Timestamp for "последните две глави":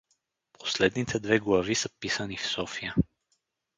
0.59-1.75